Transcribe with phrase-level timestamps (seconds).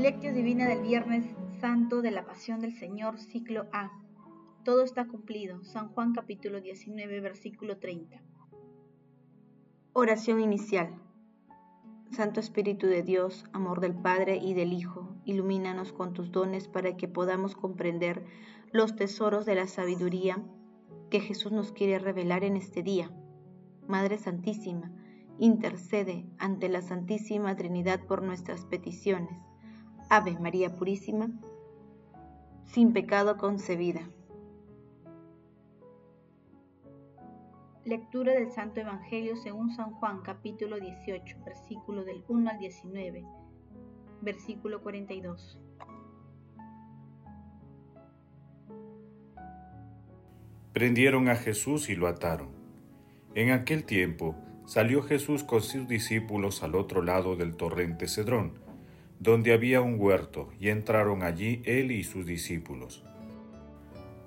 [0.00, 1.26] Lectio Divina del Viernes
[1.60, 3.92] Santo de la Pasión del Señor, ciclo A.
[4.64, 5.62] Todo está cumplido.
[5.62, 8.18] San Juan capítulo 19, versículo 30.
[9.92, 10.94] Oración inicial.
[12.12, 16.96] Santo Espíritu de Dios, amor del Padre y del Hijo, ilumínanos con tus dones para
[16.96, 18.24] que podamos comprender
[18.72, 20.42] los tesoros de la sabiduría
[21.10, 23.10] que Jesús nos quiere revelar en este día.
[23.86, 24.90] Madre Santísima,
[25.38, 29.49] intercede ante la Santísima Trinidad por nuestras peticiones.
[30.12, 31.30] Ave María Purísima,
[32.66, 34.10] sin pecado concebida.
[37.84, 43.24] Lectura del Santo Evangelio según San Juan capítulo 18, versículo del 1 al 19,
[44.20, 45.60] versículo 42.
[50.72, 52.48] Prendieron a Jesús y lo ataron.
[53.36, 54.34] En aquel tiempo
[54.66, 58.69] salió Jesús con sus discípulos al otro lado del torrente Cedrón,
[59.20, 63.04] donde había un huerto, y entraron allí él y sus discípulos.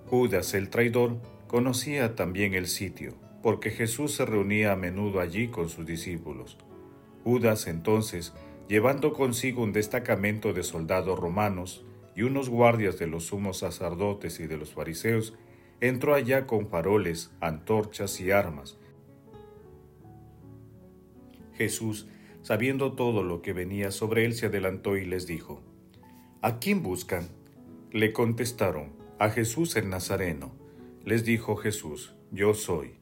[0.08, 5.68] Judas el traidor conocía también el sitio, porque Jesús se reunía a menudo allí con
[5.68, 6.58] sus discípulos.
[7.24, 8.34] Judas entonces,
[8.70, 11.84] llevando consigo un destacamento de soldados romanos
[12.16, 15.34] y unos guardias de los sumos sacerdotes y de los fariseos,
[15.82, 18.78] entró allá con faroles, antorchas y armas,
[21.56, 22.08] Jesús,
[22.44, 25.64] sabiendo todo lo que venía sobre él, se adelantó y les dijo,
[26.42, 27.30] ¿A quién buscan?
[27.92, 30.52] Le contestaron, a Jesús el Nazareno.
[31.06, 32.96] Les dijo Jesús, yo soy.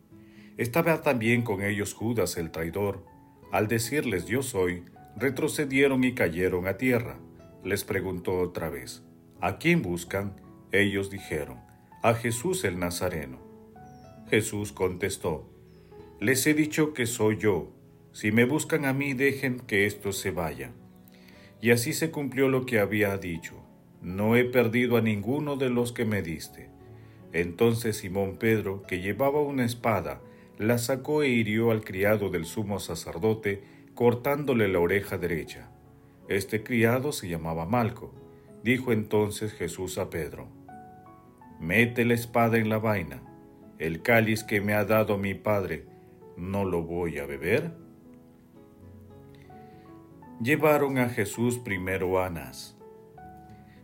[0.57, 3.03] Estaba también con ellos Judas el traidor.
[3.51, 4.83] Al decirles yo soy,
[5.17, 7.17] retrocedieron y cayeron a tierra.
[7.63, 9.03] Les preguntó otra vez,
[9.39, 10.35] ¿a quién buscan?
[10.71, 11.59] Ellos dijeron,
[12.03, 13.39] a Jesús el Nazareno.
[14.29, 15.49] Jesús contestó,
[16.19, 17.71] les he dicho que soy yo
[18.11, 20.71] si me buscan a mí, dejen que esto se vaya.
[21.61, 23.63] Y así se cumplió lo que había dicho.
[24.01, 26.69] No he perdido a ninguno de los que me diste.
[27.33, 30.21] Entonces Simón Pedro, que llevaba una espada,
[30.57, 33.63] la sacó e hirió al criado del sumo sacerdote,
[33.93, 35.71] cortándole la oreja derecha.
[36.27, 38.13] Este criado se llamaba Malco.
[38.63, 40.49] Dijo entonces Jesús a Pedro,
[41.59, 43.21] Mete la espada en la vaina.
[43.79, 45.85] El cáliz que me ha dado mi Padre,
[46.37, 47.80] ¿no lo voy a beber?
[50.41, 52.75] Llevaron a Jesús primero a Anás.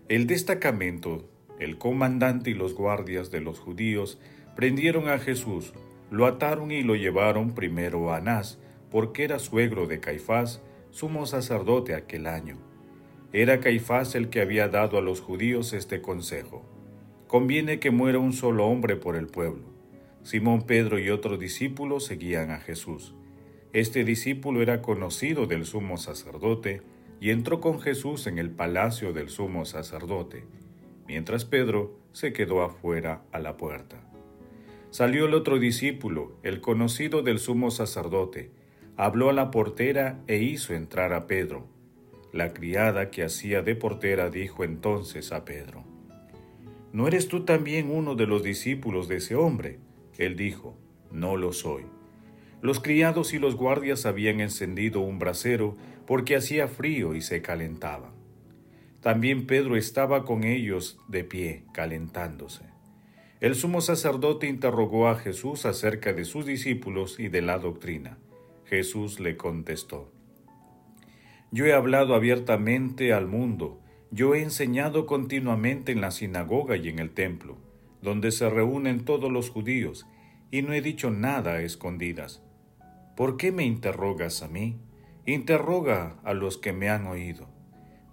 [0.10, 1.30] El destacamento,
[1.60, 4.20] el comandante y los guardias de los judíos
[4.56, 5.74] prendieron a Jesús,
[6.10, 8.60] lo ataron y lo llevaron primero a Anás,
[8.90, 12.58] porque era suegro de Caifás, sumo sacerdote aquel año.
[13.34, 16.66] Era Caifás el que había dado a los judíos este consejo.
[17.28, 19.66] Conviene que muera un solo hombre por el pueblo.
[20.24, 23.14] Simón Pedro y otros discípulos seguían a Jesús.
[23.74, 26.82] Este discípulo era conocido del sumo sacerdote
[27.20, 30.46] y entró con Jesús en el palacio del sumo sacerdote,
[31.08, 34.02] mientras Pedro se quedó afuera a la puerta.
[34.90, 38.52] Salió el otro discípulo, el conocido del sumo sacerdote,
[38.96, 41.68] habló a la portera e hizo entrar a Pedro.
[42.32, 45.84] La criada que hacía de portera dijo entonces a Pedro,
[46.94, 49.80] ¿No eres tú también uno de los discípulos de ese hombre?
[50.18, 50.78] Él dijo,
[51.12, 51.84] No lo soy.
[52.62, 58.12] Los criados y los guardias habían encendido un brasero porque hacía frío y se calentaban.
[59.02, 62.66] También Pedro estaba con ellos de pie, calentándose.
[63.40, 68.18] El sumo sacerdote interrogó a Jesús acerca de sus discípulos y de la doctrina.
[68.66, 70.12] Jesús le contestó,
[71.52, 73.80] Yo he hablado abiertamente al mundo,
[74.10, 77.58] yo he enseñado continuamente en la sinagoga y en el templo,
[78.02, 80.08] donde se reúnen todos los judíos,
[80.50, 82.42] y no he dicho nada a escondidas.
[83.18, 84.78] ¿Por qué me interrogas a mí?
[85.26, 87.48] Interroga a los que me han oído.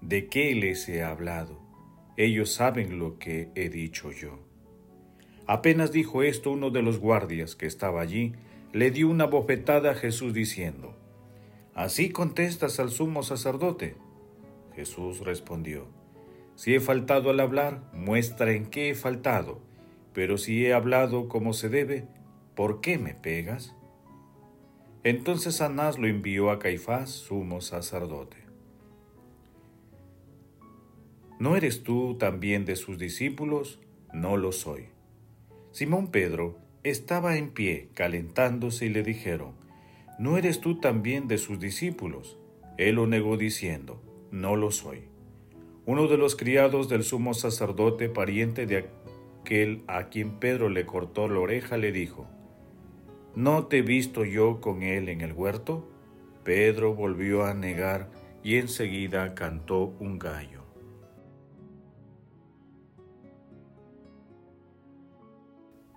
[0.01, 1.61] ¿De qué les he hablado?
[2.17, 4.39] Ellos saben lo que he dicho yo.
[5.47, 8.33] Apenas dijo esto uno de los guardias que estaba allí,
[8.73, 10.97] le dio una bofetada a Jesús diciendo,
[11.75, 13.97] ¿Así contestas al sumo sacerdote?
[14.75, 15.87] Jesús respondió,
[16.55, 19.61] Si he faltado al hablar, muestra en qué he faltado,
[20.15, 22.07] pero si he hablado como se debe,
[22.55, 23.77] ¿por qué me pegas?
[25.05, 28.39] Entonces Anás lo envió a Caifás, sumo sacerdote.
[31.39, 33.81] ¿No eres tú también de sus discípulos?
[34.15, 34.87] No lo soy.
[35.73, 39.53] Simón Pedro estaba en pie, calentándose, y le dijeron,
[40.19, 42.39] ¿No eres tú también de sus discípulos?
[42.79, 44.01] Él lo negó diciendo,
[44.31, 45.03] No lo soy.
[45.85, 48.89] Uno de los criados del sumo sacerdote, pariente de
[49.43, 52.27] aquel a quien Pedro le cortó la oreja, le dijo,
[53.35, 55.89] ¿no te he visto yo con él en el huerto?
[56.45, 58.11] Pedro volvió a negar
[58.43, 60.65] y enseguida cantó un gallo.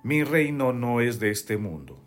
[0.03, 1.99] Mi reino no es de este mundo.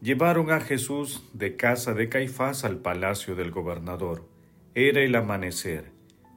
[0.00, 4.28] Llevaron a Jesús de casa de Caifás al palacio del gobernador.
[4.76, 5.90] Era el amanecer,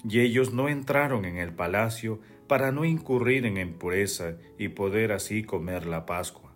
[0.04, 5.44] y ellos no entraron en el palacio para no incurrir en impureza y poder así
[5.44, 6.49] comer la Pascua.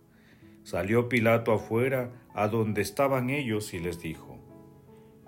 [0.64, 4.40] Salió Pilato afuera a donde estaban ellos y les dijo,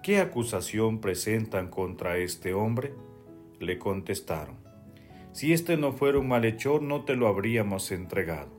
[0.02, 2.94] ¿Qué acusación presentan contra este hombre?
[3.60, 4.58] Le contestaron,
[5.34, 8.50] Si este no fuera un malhechor no te lo habríamos entregado.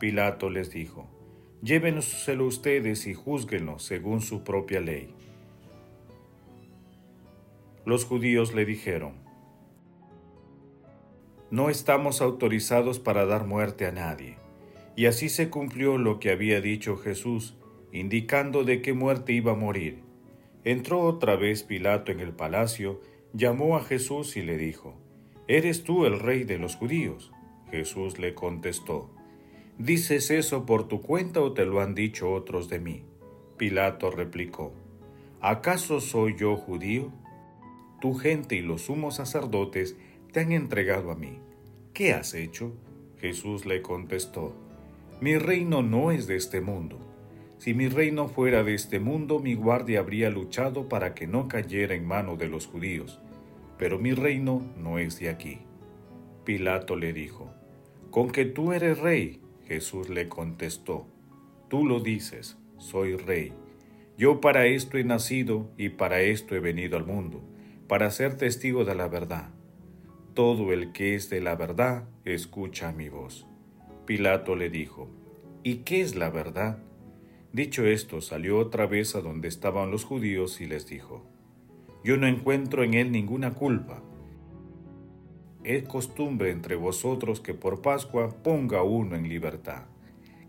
[0.00, 1.10] Pilato les dijo,
[1.62, 5.14] Llévenselo ustedes y júzguenlo según su propia ley.
[7.84, 9.14] Los judíos le dijeron,
[11.50, 14.43] No estamos autorizados para dar muerte a nadie.
[14.96, 17.56] Y así se cumplió lo que había dicho Jesús,
[17.92, 20.02] indicando de qué muerte iba a morir.
[20.64, 23.00] Entró otra vez Pilato en el palacio,
[23.32, 24.94] llamó a Jesús y le dijo,
[25.46, 27.32] ¿Eres tú el rey de los judíos?
[27.70, 29.10] Jesús le contestó,
[29.78, 33.04] ¿Dices eso por tu cuenta o te lo han dicho otros de mí?
[33.56, 34.72] Pilato replicó,
[35.40, 37.12] ¿acaso soy yo judío?
[38.00, 39.96] Tu gente y los sumos sacerdotes
[40.32, 41.40] te han entregado a mí.
[41.92, 42.72] ¿Qué has hecho?
[43.18, 44.54] Jesús le contestó,
[45.20, 46.98] mi reino no es de este mundo.
[47.58, 51.94] Si mi reino fuera de este mundo, mi guardia habría luchado para que no cayera
[51.94, 53.20] en mano de los judíos,
[53.78, 55.60] pero mi reino no es de aquí.
[56.44, 57.50] Pilato le dijo,
[58.10, 61.06] Con que tú eres rey, Jesús le contestó,
[61.68, 63.52] Tú lo dices, soy rey.
[64.18, 67.42] Yo para esto he nacido y para esto he venido al mundo,
[67.88, 69.50] para ser testigo de la verdad.
[70.34, 73.46] Todo el que es de la verdad escucha mi voz.
[74.04, 75.08] Pilato le dijo,
[75.62, 76.78] ¿Y qué es la verdad?
[77.52, 81.24] Dicho esto, salió otra vez a donde estaban los judíos y les dijo,
[82.02, 84.02] Yo no encuentro en él ninguna culpa
[85.64, 89.84] es costumbre entre vosotros que por Pascua ponga uno en libertad.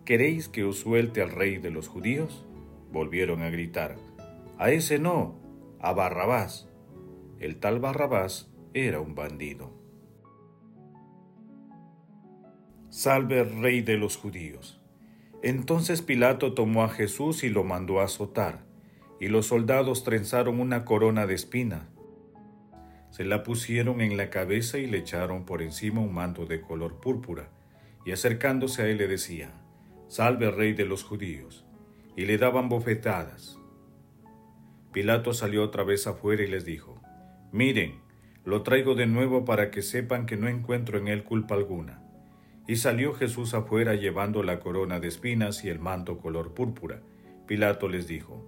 [0.04, 2.46] ¿Queréis que os suelte al rey de los judíos?
[2.92, 3.96] Volvieron a gritar.
[4.58, 5.40] A ese no,
[5.80, 6.68] a Barrabás.
[7.40, 9.72] El tal Barrabás era un bandido.
[12.98, 14.80] Salve rey de los judíos.
[15.44, 18.64] Entonces Pilato tomó a Jesús y lo mandó a azotar,
[19.20, 21.84] y los soldados trenzaron una corona de espinas
[23.16, 27.00] se la pusieron en la cabeza y le echaron por encima un manto de color
[27.00, 27.48] púrpura,
[28.06, 29.52] y acercándose a él le decía,
[30.10, 31.66] Salve rey de los judíos,
[32.18, 33.58] y le daban bofetadas.
[34.92, 37.02] Pilato salió otra vez afuera y les dijo,
[37.54, 38.02] Miren,
[38.44, 42.05] lo traigo de nuevo para que sepan que no encuentro en él culpa alguna.
[42.68, 47.02] Y salió Jesús afuera llevando la corona de espinas y el manto color púrpura.
[47.46, 48.44] Pilato les dijo,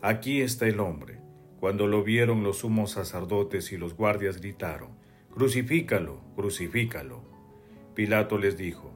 [0.00, 1.20] Aquí está el hombre.
[1.60, 4.90] Cuando lo vieron los sumos sacerdotes y los guardias gritaron,
[5.32, 7.22] Crucifícalo, crucifícalo.
[7.94, 8.90] Pilato les dijo,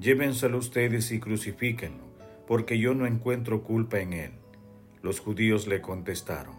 [0.00, 2.04] Llévenselo ustedes y crucifíquenlo,
[2.46, 4.32] porque yo no encuentro culpa en él.
[5.00, 6.56] Los judíos le contestaron,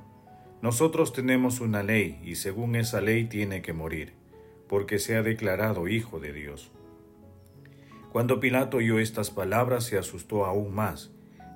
[0.61, 4.13] Nosotros tenemos una ley y según esa ley tiene que morir,
[4.69, 6.71] porque se ha declarado hijo de Dios.
[8.11, 11.11] Cuando Pilato oyó estas palabras se asustó aún más,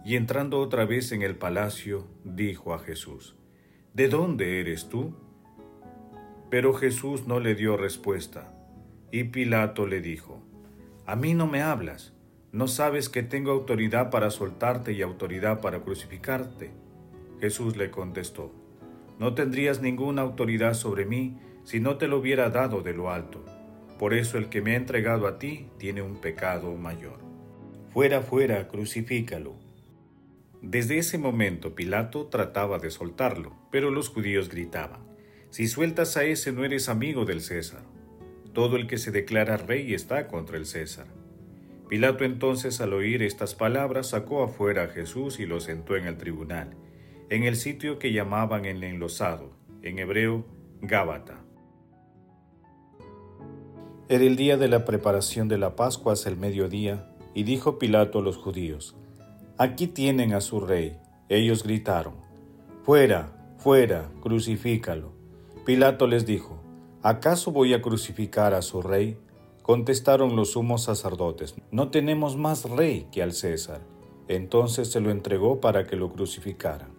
[0.05, 3.36] y entrando otra vez en el palacio, dijo a Jesús,
[3.93, 5.13] ¿De dónde eres tú?
[6.50, 8.53] Pero Jesús no le dio respuesta.
[9.12, 10.43] Y Pilato le dijo,
[11.05, 12.13] A mí no me hablas,
[12.51, 16.72] ¿no sabes que tengo autoridad para soltarte y autoridad para crucificarte?
[17.39, 18.51] Jesús le contestó,
[19.17, 23.43] No tendrías ninguna autoridad sobre mí si no te lo hubiera dado de lo alto.
[24.03, 27.19] Por eso el que me ha entregado a ti tiene un pecado mayor.
[27.93, 29.55] Fuera, fuera, crucifícalo.
[30.62, 35.07] Desde ese momento Pilato trataba de soltarlo, pero los judíos gritaban,
[35.51, 37.86] Si sueltas a ese no eres amigo del César.
[38.51, 41.07] Todo el que se declara rey está contra el César.
[41.88, 46.17] Pilato entonces al oír estas palabras sacó afuera a Jesús y lo sentó en el
[46.17, 46.75] tribunal,
[47.29, 50.45] en el sitio que llamaban el enlosado, en hebreo
[50.81, 51.42] Gábata.
[54.10, 58.19] Era el día de la preparación de la Pascua hacia el mediodía, y dijo Pilato
[58.19, 58.95] a los judíos,
[59.57, 60.98] Aquí tienen a su rey.
[61.29, 62.15] Ellos gritaron,
[62.83, 65.13] Fuera, fuera, crucifícalo.
[65.65, 66.62] Pilato les dijo,
[67.01, 69.17] ¿acaso voy a crucificar a su rey?
[69.62, 73.79] Contestaron los sumos sacerdotes, no tenemos más rey que al César.
[74.27, 76.91] Entonces se lo entregó para que lo crucificaran.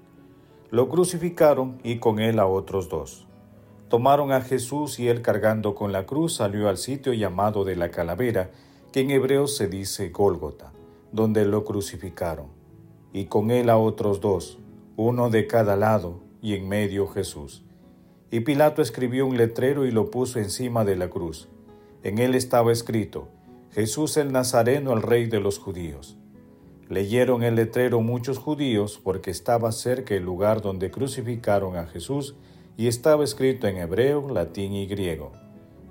[0.71, 3.27] Lo crucificaron y con él a otros dos.
[3.95, 7.93] Tomaron a Jesús y él cargando con la cruz salió al sitio llamado de la
[7.93, 8.51] calavera,
[8.91, 10.73] que en hebreo se dice Gólgota
[11.13, 12.47] donde lo crucificaron,
[13.13, 14.59] y con él a otros dos,
[14.97, 17.63] uno de cada lado, y en medio Jesús.
[18.33, 21.49] Y Pilato escribió un letrero y lo puso encima de la cruz.
[22.03, 23.29] En él estaba escrito,
[23.71, 26.17] Jesús el Nazareno, el rey de los judíos.
[26.89, 32.35] Leyeron el letrero muchos judíos porque estaba cerca el lugar donde crucificaron a Jesús
[32.77, 35.33] y estaba escrito en hebreo, latín y griego.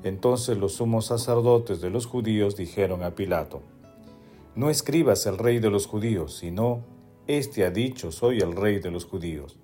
[0.03, 3.61] Entonces los sumos sacerdotes de los judíos dijeron a Pilato,
[4.55, 6.83] No escribas el rey de los judíos, sino,
[7.25, 9.57] Este ha dicho, soy el rey de los judíos.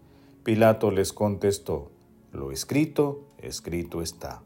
[0.44, 1.92] Pilato les contestó,
[2.32, 4.44] Lo escrito, escrito está.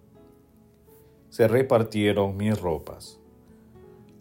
[1.30, 3.20] Se repartieron mis ropas.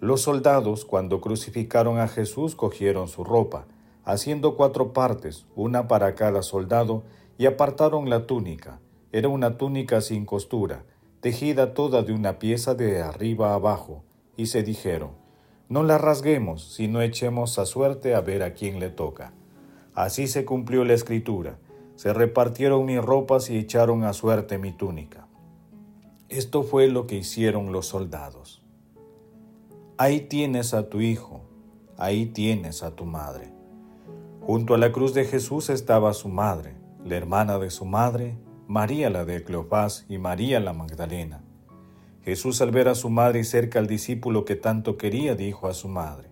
[0.01, 3.67] Los soldados, cuando crucificaron a Jesús, cogieron su ropa,
[4.05, 7.05] haciendo cuatro partes, una para cada soldado,
[7.43, 8.79] y apartaron la túnica.
[9.11, 10.85] Era una túnica sin costura,
[11.21, 14.05] tejida toda de una pieza de arriba abajo,
[14.37, 15.11] y se dijeron,
[15.69, 19.33] no la rasguemos, sino echemos a suerte a ver a quién le toca.
[19.93, 21.59] Así se cumplió la escritura.
[21.97, 25.27] Se repartieron mis ropas y echaron a suerte mi túnica.
[26.29, 28.63] Esto fue lo que hicieron los soldados.
[29.99, 31.41] Ahí tienes a tu hijo,
[31.99, 33.51] ahí tienes a tu madre.
[34.43, 38.37] Junto a la cruz de Jesús estaba su madre, la hermana de su madre,
[38.69, 41.43] María la de Cleofás y María la Magdalena.
[42.25, 45.75] Jesús al ver a su madre y cerca al discípulo que tanto quería, dijo a
[45.75, 46.31] su madre,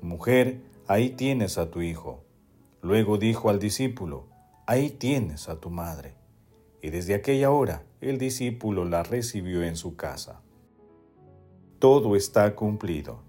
[0.00, 2.24] Mujer, ahí tienes a tu hijo.
[2.80, 4.28] Luego dijo al discípulo,
[4.66, 6.14] Ahí tienes a tu madre.
[6.80, 10.42] Y desde aquella hora el discípulo la recibió en su casa
[11.82, 13.24] todo está cumplido.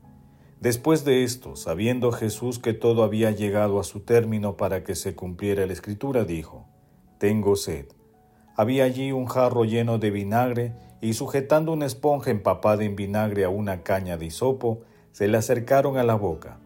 [0.64, 5.14] Después de esto, sabiendo Jesús que todo había llegado a su término para que se
[5.14, 6.64] cumpliera la escritura, dijo,
[7.18, 7.88] Tengo sed.
[8.56, 13.50] Había allí un jarro lleno de vinagre, y sujetando una esponja empapada en vinagre a
[13.50, 16.60] una caña de hisopo, se le acercaron a la boca.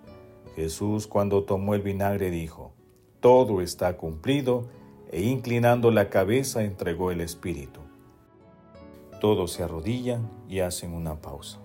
[0.55, 2.73] Jesús, cuando tomó el vinagre, dijo,
[3.19, 4.67] Todo está cumplido,
[5.11, 7.79] e inclinando la cabeza entregó el Espíritu.
[9.19, 11.57] Todos se arrodillan y hacen una pausa.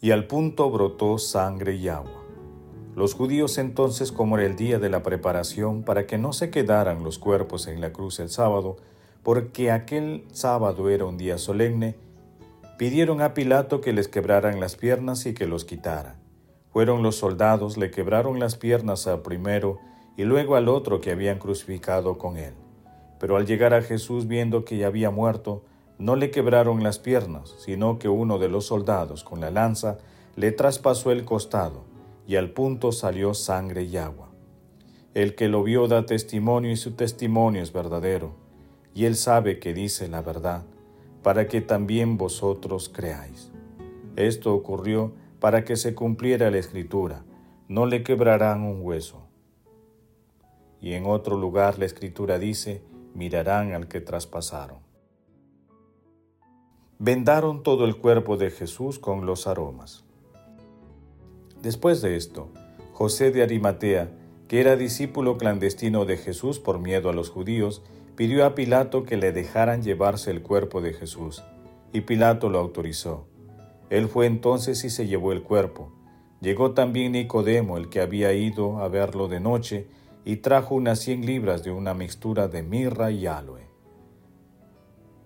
[0.00, 2.24] Y al punto brotó sangre y agua.
[2.96, 7.04] Los judíos entonces, como era el día de la preparación, para que no se quedaran
[7.04, 8.76] los cuerpos en la cruz el sábado,
[9.22, 11.96] porque aquel sábado era un día solemne,
[12.78, 16.16] pidieron a Pilato que les quebraran las piernas y que los quitara.
[16.72, 19.78] Fueron los soldados, le quebraron las piernas al primero
[20.16, 22.54] y luego al otro que habían crucificado con él.
[23.18, 25.62] Pero al llegar a Jesús viendo que ya había muerto,
[26.00, 29.98] no le quebraron las piernas, sino que uno de los soldados con la lanza
[30.34, 31.84] le traspasó el costado,
[32.26, 34.30] y al punto salió sangre y agua.
[35.12, 38.32] El que lo vio da testimonio y su testimonio es verdadero,
[38.94, 40.64] y él sabe que dice la verdad,
[41.22, 43.52] para que también vosotros creáis.
[44.16, 47.24] Esto ocurrió para que se cumpliera la escritura,
[47.68, 49.26] no le quebrarán un hueso.
[50.80, 54.89] Y en otro lugar la escritura dice, mirarán al que traspasaron
[57.02, 60.04] vendaron todo el cuerpo de Jesús con los aromas.
[61.62, 62.50] Después de esto,
[62.92, 64.10] José de Arimatea,
[64.48, 67.82] que era discípulo clandestino de Jesús por miedo a los judíos,
[68.16, 71.42] pidió a Pilato que le dejaran llevarse el cuerpo de Jesús,
[71.94, 73.26] y Pilato lo autorizó.
[73.88, 75.90] Él fue entonces y se llevó el cuerpo.
[76.42, 79.86] Llegó también Nicodemo, el que había ido a verlo de noche,
[80.26, 83.69] y trajo unas cien libras de una mixtura de mirra y aloe.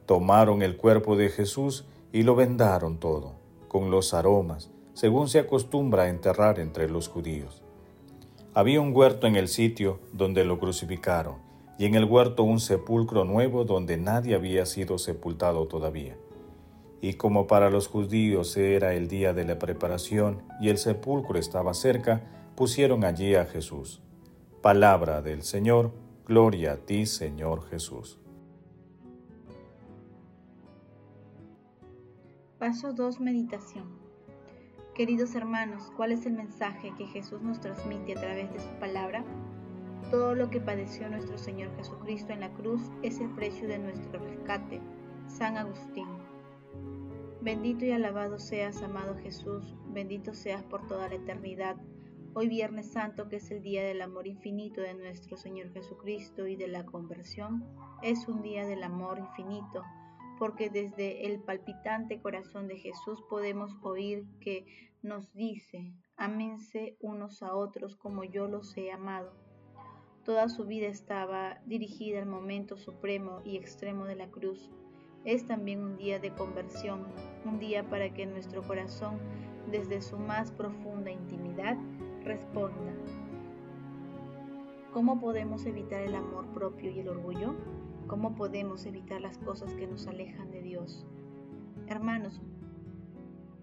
[0.07, 3.37] Tomaron el cuerpo de Jesús y lo vendaron todo,
[3.69, 7.63] con los aromas, según se acostumbra enterrar entre los judíos.
[8.53, 11.37] Había un huerto en el sitio donde lo crucificaron,
[11.79, 16.17] y en el huerto un sepulcro nuevo donde nadie había sido sepultado todavía.
[17.01, 21.75] Y como para los judíos era el día de la preparación y el sepulcro estaba
[21.75, 22.23] cerca,
[22.55, 24.03] pusieron allí a Jesús.
[24.63, 25.93] Palabra del Señor,
[26.27, 28.19] gloria a ti Señor Jesús.
[32.65, 33.21] Paso 2.
[33.21, 33.85] Meditación.
[34.95, 39.23] Queridos hermanos, ¿cuál es el mensaje que Jesús nos transmite a través de su palabra?
[40.11, 44.19] Todo lo que padeció nuestro Señor Jesucristo en la cruz es el precio de nuestro
[44.19, 44.81] rescate.
[45.29, 46.09] San Agustín.
[47.43, 51.77] Bendito y alabado seas, amado Jesús, bendito seas por toda la eternidad.
[52.33, 56.57] Hoy Viernes Santo, que es el día del amor infinito de nuestro Señor Jesucristo y
[56.57, 57.63] de la conversión,
[58.03, 59.83] es un día del amor infinito
[60.39, 64.67] porque desde el palpitante corazón de Jesús podemos oír que
[65.03, 69.33] nos dice, ámense unos a otros como yo los he amado.
[70.25, 74.71] Toda su vida estaba dirigida al momento supremo y extremo de la cruz.
[75.27, 77.07] Es también un día de conversión,
[77.45, 79.19] un día para que nuestro corazón,
[79.71, 81.77] desde su más profunda intimidad,
[82.23, 82.95] responda.
[84.95, 87.55] ¿Cómo podemos evitar el amor propio y el orgullo?
[88.07, 91.07] ¿Cómo podemos evitar las cosas que nos alejan de Dios?
[91.87, 92.43] Hermanos,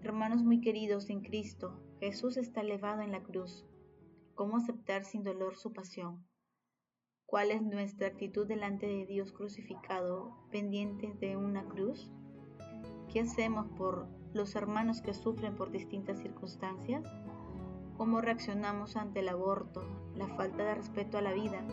[0.02, 3.64] hermanos muy queridos en Cristo, Jesús está elevado en la cruz.
[4.34, 6.26] ¿Cómo aceptar sin dolor su pasión?
[7.24, 12.10] ¿Cuál es nuestra actitud delante de Dios crucificado, pendiente de una cruz?
[13.12, 17.04] ¿Qué hacemos por los hermanos que sufren por distintas circunstancias?
[17.96, 19.84] ¿Cómo reaccionamos ante el aborto,
[20.16, 21.64] la falta de respeto a la vida,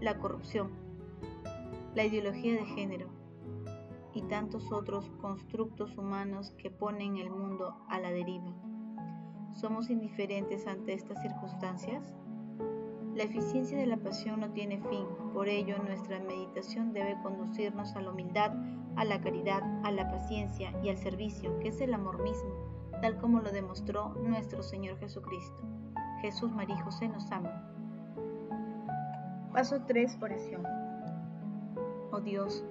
[0.00, 0.93] la corrupción?
[1.94, 3.08] La ideología de género
[4.14, 8.52] y tantos otros constructos humanos que ponen el mundo a la deriva.
[9.52, 12.12] ¿Somos indiferentes ante estas circunstancias?
[13.14, 18.00] La eficiencia de la pasión no tiene fin, por ello nuestra meditación debe conducirnos a
[18.00, 18.52] la humildad,
[18.96, 23.18] a la caridad, a la paciencia y al servicio, que es el amor mismo, tal
[23.18, 25.62] como lo demostró nuestro Señor Jesucristo.
[26.22, 27.70] Jesús, María José nos ama.
[29.52, 30.18] Paso 3.
[30.20, 30.83] Oración
[32.14, 32.64] oh Dios,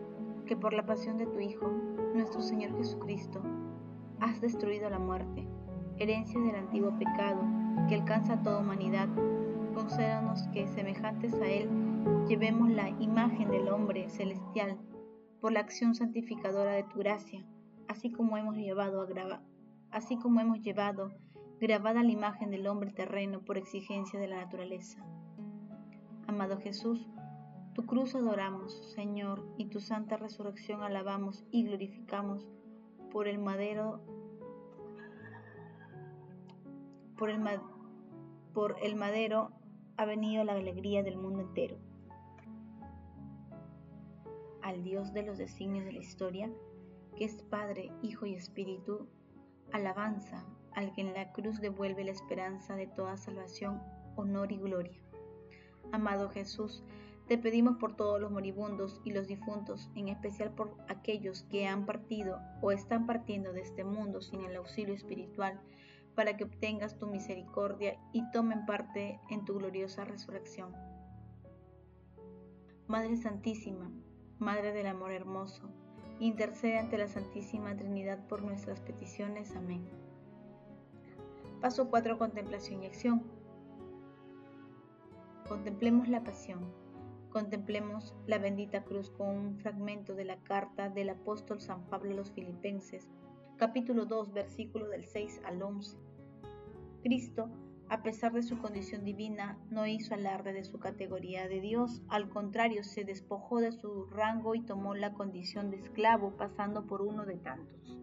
[0.45, 1.67] que por la pasión de tu Hijo,
[2.13, 3.41] nuestro Señor Jesucristo,
[4.21, 5.45] has destruido la muerte,
[5.97, 7.41] herencia del antiguo pecado
[7.89, 9.09] que alcanza a toda humanidad.
[9.73, 11.69] Concédanos que, semejantes a Él,
[12.25, 14.77] llevemos la imagen del hombre celestial
[15.41, 17.45] por la acción santificadora de tu gracia,
[17.89, 19.41] así como hemos llevado a
[19.91, 21.11] así como hemos llevado
[21.59, 25.03] grabada la imagen del hombre terreno por exigencia de la naturaleza.
[26.27, 27.05] Amado Jesús,
[27.73, 32.47] tu cruz adoramos, Señor, y tu santa resurrección alabamos y glorificamos
[33.11, 34.01] por el madero
[37.17, 37.41] por el,
[38.53, 39.51] por el madero
[39.97, 41.77] ha venido la alegría del mundo entero.
[44.61, 46.51] Al Dios de los designios de la historia,
[47.15, 49.07] que es Padre, Hijo y Espíritu,
[49.71, 53.81] alabanza al que en la cruz devuelve la esperanza de toda salvación,
[54.15, 54.99] honor y gloria.
[55.91, 56.83] Amado Jesús,
[57.27, 61.85] te pedimos por todos los moribundos y los difuntos, en especial por aquellos que han
[61.85, 65.61] partido o están partiendo de este mundo sin el auxilio espiritual,
[66.15, 70.75] para que obtengas tu misericordia y tomen parte en tu gloriosa resurrección.
[72.87, 73.89] Madre Santísima,
[74.37, 75.69] Madre del Amor Hermoso,
[76.19, 79.55] intercede ante la Santísima Trinidad por nuestras peticiones.
[79.55, 79.83] Amén.
[81.61, 82.17] Paso 4.
[82.17, 83.23] Contemplación y acción.
[85.47, 86.82] Contemplemos la pasión.
[87.33, 92.13] Contemplemos la bendita cruz con un fragmento de la carta del apóstol San Pablo a
[92.13, 93.09] los Filipenses,
[93.57, 95.97] capítulo 2, versículo del 6 al 11.
[97.01, 97.49] Cristo,
[97.89, 102.29] a pesar de su condición divina, no hizo alarde de su categoría de Dios, al
[102.29, 107.25] contrario, se despojó de su rango y tomó la condición de esclavo, pasando por uno
[107.25, 107.97] de tantos.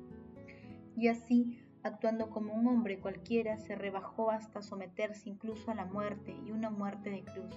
[0.96, 6.36] Y así, actuando como un hombre cualquiera, se rebajó hasta someterse incluso a la muerte
[6.44, 7.54] y una muerte de cruz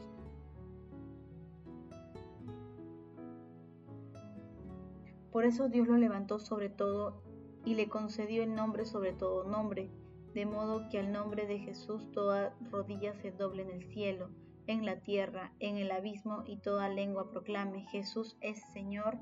[5.33, 7.23] Por eso Dios lo levantó sobre todo
[7.65, 9.89] y le concedió el nombre sobre todo nombre,
[10.35, 14.29] de modo que al nombre de Jesús toda rodilla se doble en el cielo,
[14.67, 19.17] en la tierra, en el abismo y toda lengua proclame, Jesús es Señor,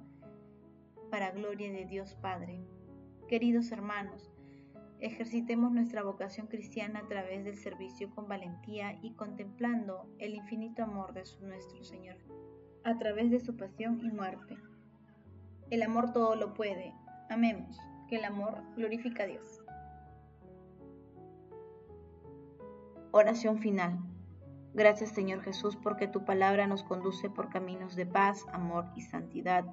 [1.09, 2.61] para gloria de Dios Padre.
[3.29, 4.33] Queridos hermanos,
[4.99, 11.13] ejercitemos nuestra vocación cristiana a través del servicio con valentía y contemplando el infinito amor
[11.13, 12.17] de nuestro Señor,
[12.83, 14.57] a través de su pasión y muerte.
[15.71, 16.93] El amor todo lo puede.
[17.29, 17.79] Amemos,
[18.09, 19.63] que el amor glorifica a Dios.
[23.11, 23.97] Oración final.
[24.73, 29.63] Gracias Señor Jesús porque tu palabra nos conduce por caminos de paz, amor y santidad.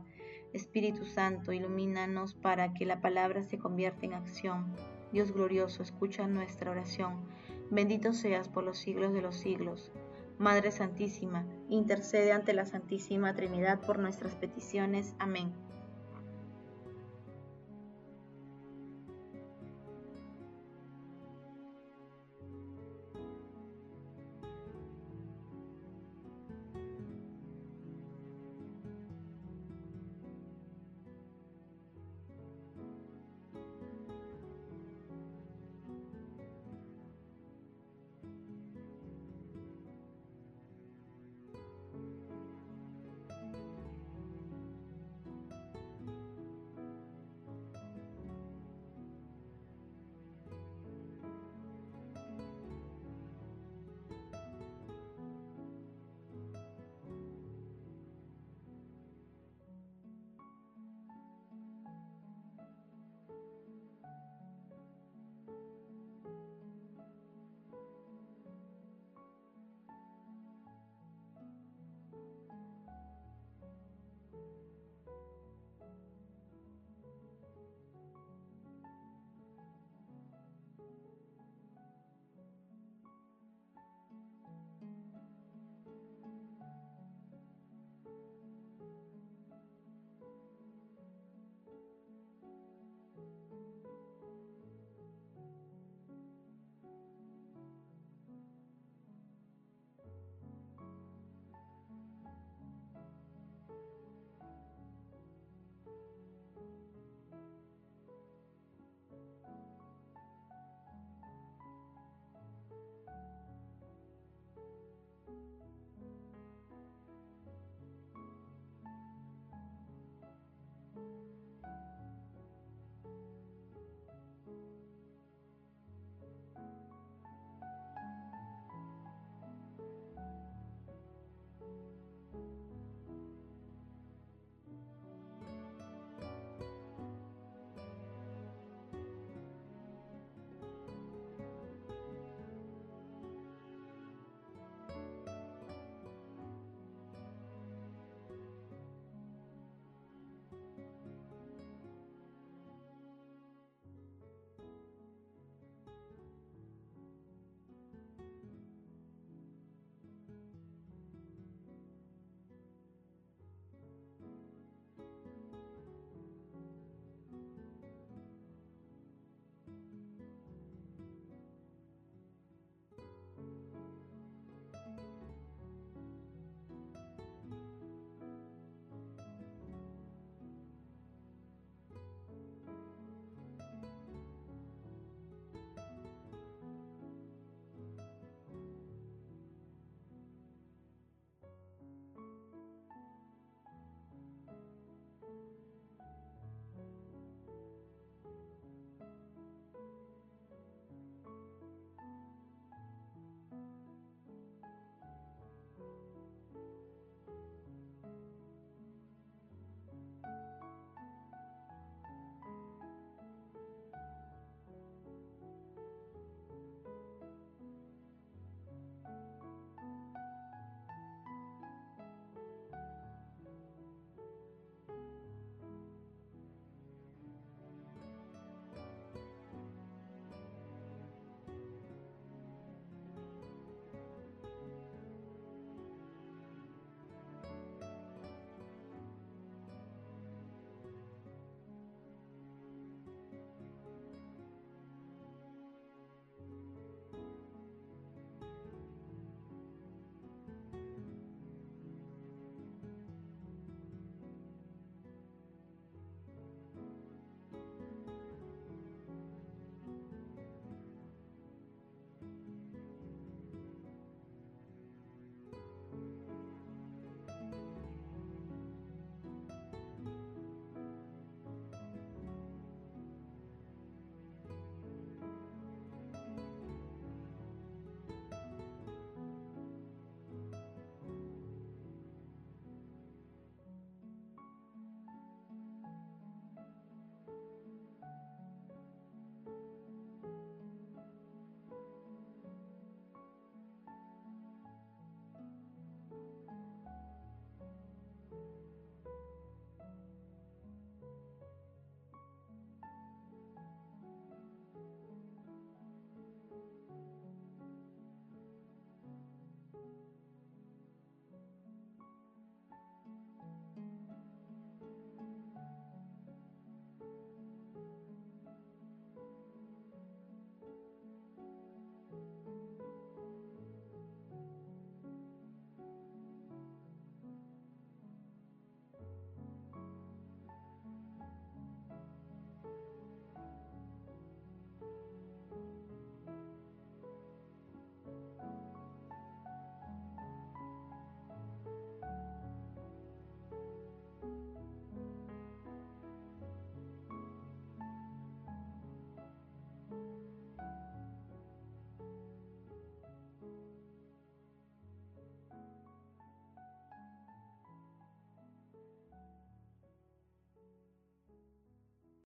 [0.52, 4.76] Espíritu Santo, ilumínanos para que la palabra se convierta en acción.
[5.12, 7.28] Dios glorioso, escucha nuestra oración.
[7.72, 9.90] Bendito seas por los siglos de los siglos.
[10.38, 15.16] Madre Santísima, intercede ante la Santísima Trinidad por nuestras peticiones.
[15.18, 15.67] Amén.